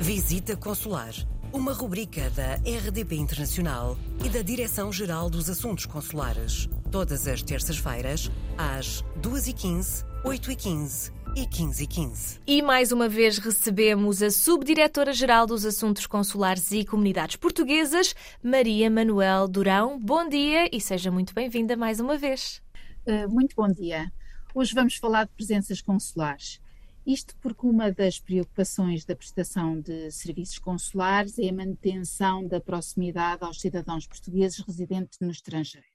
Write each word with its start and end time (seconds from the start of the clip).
Visita 0.00 0.54
Consular, 0.54 1.14
uma 1.50 1.72
rubrica 1.72 2.28
da 2.30 2.56
RDP 2.56 3.16
Internacional 3.16 3.96
e 4.22 4.28
da 4.28 4.42
Direção-Geral 4.42 5.30
dos 5.30 5.48
Assuntos 5.48 5.86
Consulares. 5.86 6.68
Todas 6.92 7.26
as 7.26 7.42
terças-feiras, 7.42 8.30
às 8.58 9.02
2h15, 9.22 10.04
8h15 10.22 11.12
e 11.34 11.46
15h15. 11.46 12.40
E 12.46 12.60
mais 12.60 12.92
uma 12.92 13.08
vez 13.08 13.38
recebemos 13.38 14.22
a 14.22 14.30
Subdiretora-Geral 14.30 15.46
dos 15.46 15.64
Assuntos 15.64 16.06
Consulares 16.06 16.70
e 16.72 16.84
Comunidades 16.84 17.36
Portuguesas, 17.36 18.14
Maria 18.42 18.90
Manuel 18.90 19.48
Durão. 19.48 19.98
Bom 19.98 20.28
dia 20.28 20.68
e 20.70 20.78
seja 20.78 21.10
muito 21.10 21.34
bem-vinda 21.34 21.74
mais 21.74 22.00
uma 22.00 22.18
vez. 22.18 22.60
Uh, 23.06 23.28
muito 23.30 23.56
bom 23.56 23.68
dia. 23.68 24.12
Hoje 24.54 24.74
vamos 24.74 24.96
falar 24.96 25.24
de 25.24 25.32
presenças 25.32 25.80
consulares. 25.80 26.60
Isto 27.06 27.36
porque 27.40 27.64
uma 27.64 27.92
das 27.92 28.18
preocupações 28.18 29.04
da 29.04 29.14
prestação 29.14 29.80
de 29.80 30.10
serviços 30.10 30.58
consulares 30.58 31.38
é 31.38 31.48
a 31.48 31.52
manutenção 31.52 32.44
da 32.44 32.60
proximidade 32.60 33.44
aos 33.44 33.60
cidadãos 33.60 34.08
portugueses 34.08 34.58
residentes 34.58 35.20
no 35.20 35.30
estrangeiro. 35.30 35.86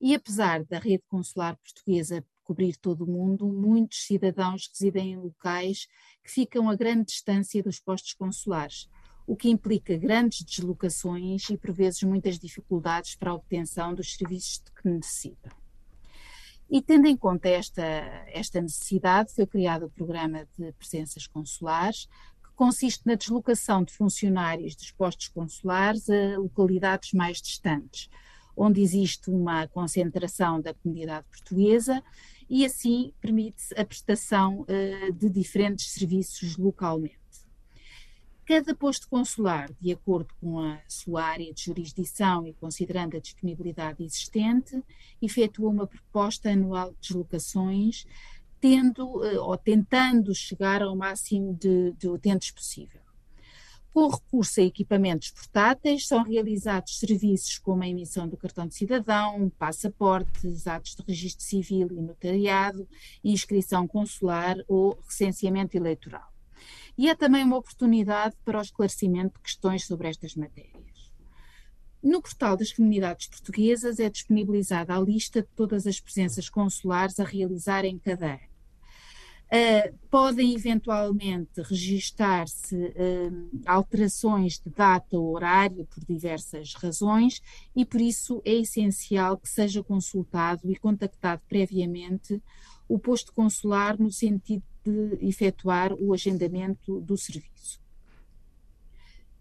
E 0.00 0.16
apesar 0.16 0.64
da 0.64 0.80
rede 0.80 1.04
consular 1.06 1.56
portuguesa 1.58 2.26
cobrir 2.42 2.76
todo 2.76 3.04
o 3.04 3.06
mundo, 3.06 3.46
muitos 3.46 4.04
cidadãos 4.04 4.68
residem 4.68 5.12
em 5.12 5.16
locais 5.16 5.86
que 6.24 6.32
ficam 6.32 6.68
a 6.68 6.74
grande 6.74 7.04
distância 7.04 7.62
dos 7.62 7.78
postos 7.78 8.12
consulares, 8.14 8.88
o 9.24 9.36
que 9.36 9.48
implica 9.48 9.96
grandes 9.96 10.44
deslocações 10.44 11.48
e, 11.50 11.56
por 11.56 11.72
vezes, 11.72 12.02
muitas 12.02 12.36
dificuldades 12.36 13.14
para 13.14 13.30
a 13.30 13.34
obtenção 13.34 13.94
dos 13.94 14.16
serviços 14.16 14.60
que 14.74 14.88
necessitam. 14.88 15.61
E 16.74 16.80
tendo 16.80 17.06
em 17.06 17.14
conta 17.14 17.50
esta, 17.50 17.82
esta 18.28 18.58
necessidade, 18.58 19.34
foi 19.34 19.46
criado 19.46 19.84
o 19.84 19.90
programa 19.90 20.48
de 20.58 20.72
presenças 20.72 21.26
consulares, 21.26 22.08
que 22.42 22.50
consiste 22.56 23.04
na 23.04 23.14
deslocação 23.14 23.84
de 23.84 23.92
funcionários 23.92 24.74
dos 24.74 24.90
postos 24.90 25.28
consulares 25.28 26.08
a 26.08 26.38
localidades 26.38 27.12
mais 27.12 27.42
distantes, 27.42 28.08
onde 28.56 28.80
existe 28.80 29.28
uma 29.28 29.68
concentração 29.68 30.62
da 30.62 30.72
comunidade 30.72 31.26
portuguesa 31.28 32.02
e 32.48 32.64
assim 32.64 33.12
permite 33.20 33.62
a 33.76 33.84
prestação 33.84 34.62
uh, 34.62 35.12
de 35.12 35.28
diferentes 35.28 35.90
serviços 35.90 36.56
localmente. 36.56 37.21
Cada 38.44 38.74
posto 38.74 39.08
consular, 39.08 39.70
de 39.80 39.92
acordo 39.92 40.34
com 40.40 40.58
a 40.58 40.80
sua 40.88 41.22
área 41.22 41.54
de 41.54 41.62
jurisdição 41.62 42.44
e 42.44 42.52
considerando 42.52 43.16
a 43.16 43.20
disponibilidade 43.20 44.02
existente, 44.02 44.82
efetua 45.20 45.70
uma 45.70 45.86
proposta 45.86 46.50
anual 46.50 46.90
de 46.90 46.96
deslocações, 47.02 48.04
tendo 48.60 49.24
eh, 49.24 49.38
ou 49.38 49.56
tentando 49.56 50.34
chegar 50.34 50.82
ao 50.82 50.96
máximo 50.96 51.54
de, 51.54 51.92
de 51.92 52.08
utentes 52.08 52.50
possível. 52.50 53.00
Com 53.94 54.08
recurso 54.08 54.60
a 54.60 54.64
equipamentos 54.64 55.30
portáteis, 55.30 56.08
são 56.08 56.24
realizados 56.24 56.98
serviços 56.98 57.58
como 57.58 57.84
a 57.84 57.88
emissão 57.88 58.26
do 58.26 58.36
cartão 58.36 58.66
de 58.66 58.74
cidadão, 58.74 59.52
passaportes, 59.56 60.66
atos 60.66 60.96
de 60.96 61.04
registro 61.06 61.44
civil 61.44 61.88
e 61.92 62.00
notariado, 62.00 62.88
inscrição 63.22 63.86
consular 63.86 64.56
ou 64.66 64.98
recenseamento 65.06 65.76
eleitoral 65.76 66.31
e 66.96 67.08
é 67.08 67.14
também 67.14 67.44
uma 67.44 67.56
oportunidade 67.56 68.36
para 68.44 68.58
o 68.58 68.62
esclarecimento 68.62 69.34
de 69.36 69.42
questões 69.42 69.84
sobre 69.84 70.08
estas 70.08 70.34
matérias. 70.34 70.82
No 72.02 72.20
portal 72.20 72.56
das 72.56 72.72
comunidades 72.72 73.28
portuguesas 73.28 74.00
é 74.00 74.10
disponibilizada 74.10 74.94
a 74.94 75.00
lista 75.00 75.40
de 75.40 75.48
todas 75.54 75.86
as 75.86 76.00
presenças 76.00 76.48
consulares 76.48 77.20
a 77.20 77.24
realizar 77.24 77.84
em 77.84 77.96
cada 77.96 78.32
ano. 78.32 78.52
Uh, 79.52 79.94
podem 80.10 80.54
eventualmente 80.54 81.60
registar-se 81.60 82.74
uh, 82.74 83.60
alterações 83.66 84.58
de 84.58 84.70
data 84.70 85.18
ou 85.18 85.34
horário 85.34 85.84
por 85.84 86.02
diversas 86.02 86.72
razões 86.72 87.42
e 87.76 87.84
por 87.84 88.00
isso 88.00 88.40
é 88.46 88.54
essencial 88.54 89.36
que 89.36 89.46
seja 89.46 89.82
consultado 89.84 90.70
e 90.70 90.76
contactado 90.76 91.42
previamente 91.46 92.42
o 92.88 92.98
posto 92.98 93.30
consular 93.34 93.98
no 93.98 94.10
sentido 94.10 94.64
de 94.84 95.18
efetuar 95.26 95.92
o 95.94 96.12
agendamento 96.12 97.00
do 97.00 97.16
serviço. 97.16 97.80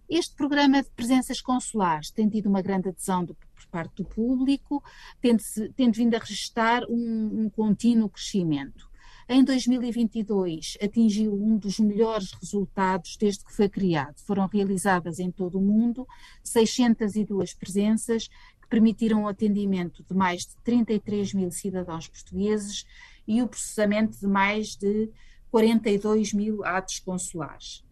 Este 0.10 0.36
programa 0.36 0.84
de 0.84 0.90
presenças 0.90 1.40
consulares 1.40 2.12
tem 2.12 2.28
tido 2.28 2.48
uma 2.48 2.62
grande 2.62 2.90
adesão 2.90 3.24
do, 3.24 3.34
por 3.34 3.66
parte 3.68 3.96
do 3.96 4.04
público, 4.04 4.84
tendo, 5.22 5.42
tendo 5.74 5.94
vindo 5.94 6.16
a 6.16 6.20
registrar 6.20 6.84
um, 6.90 7.46
um 7.46 7.50
contínuo 7.50 8.10
crescimento. 8.10 8.92
Em 9.30 9.42
2022 9.42 10.78
atingiu 10.84 11.34
um 11.34 11.58
dos 11.58 11.80
melhores 11.80 12.34
resultados 12.34 13.16
desde 13.16 13.46
que 13.46 13.54
foi 13.54 13.70
criado. 13.70 14.20
Foram 14.26 14.46
realizadas 14.48 15.20
em 15.20 15.32
todo 15.32 15.58
o 15.58 15.62
mundo 15.62 16.06
602 16.44 17.54
presenças 17.54 18.28
que 18.28 18.68
permitiram 18.70 19.24
o 19.24 19.30
atendimento 19.30 20.04
de 20.04 20.14
mais 20.14 20.42
de 20.42 20.58
33 20.66 21.34
mil 21.34 21.50
cidadãos 21.50 22.10
portugueses 22.10 22.86
e 23.26 23.42
o 23.42 23.48
processamento 23.48 24.20
de 24.20 24.28
mais 24.28 24.76
de 24.76 25.10
42 25.52 26.34
mil 26.34 26.66
atos 26.66 27.00
consulares. 27.00 27.84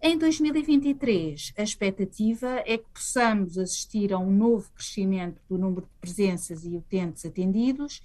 Em 0.00 0.16
2023, 0.18 1.52
a 1.56 1.62
expectativa 1.62 2.62
é 2.66 2.76
que 2.76 2.84
possamos 2.92 3.56
assistir 3.56 4.12
a 4.12 4.18
um 4.18 4.30
novo 4.30 4.68
crescimento 4.74 5.40
do 5.48 5.56
número 5.56 5.86
de 5.86 5.92
presenças 6.00 6.64
e 6.64 6.76
utentes 6.76 7.24
atendidos, 7.24 8.02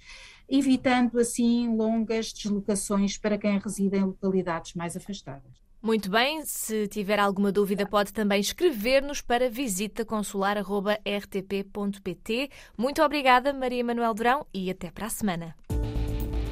evitando 0.48 1.18
assim 1.18 1.76
longas 1.76 2.32
deslocações 2.32 3.18
para 3.18 3.36
quem 3.36 3.58
reside 3.58 3.98
em 3.98 4.04
localidades 4.04 4.72
mais 4.74 4.96
afastadas. 4.96 5.60
Muito 5.82 6.08
bem, 6.10 6.42
se 6.44 6.88
tiver 6.88 7.18
alguma 7.18 7.52
dúvida 7.52 7.84
pode 7.84 8.10
também 8.12 8.40
escrever-nos 8.40 9.20
para 9.20 9.50
visitaconsular.rtp.pt. 9.50 12.50
Muito 12.78 13.02
obrigada, 13.02 13.52
Maria 13.52 13.84
Manuel 13.84 14.14
Durão, 14.14 14.46
e 14.54 14.70
até 14.70 14.90
para 14.90 15.06
a 15.06 15.10
semana. 15.10 15.54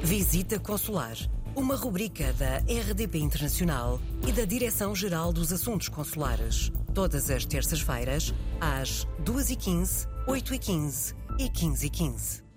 Visita 0.03 0.59
Consular 0.59 1.15
uma 1.55 1.75
rubrica 1.75 2.33
da 2.33 2.57
RDP 2.59 3.19
Internacional 3.19 3.99
e 4.27 4.31
da 4.31 4.45
Direção-Geral 4.45 5.33
dos 5.33 5.51
Assuntos 5.51 5.89
Consulares. 5.89 6.71
Todas 6.93 7.29
as 7.29 7.45
terças-feiras, 7.45 8.33
às 8.59 9.05
2h15, 9.23 10.07
8h15 10.27 11.15
e 11.39 11.49
15h15. 11.49 12.50